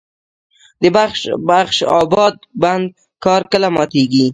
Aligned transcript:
د 0.81 0.83
بخش 1.51 1.77
اباد 2.01 2.35
بند 2.61 2.85
کار 3.25 3.41
کله 3.51 3.67
ماتیږي؟ 3.75 4.27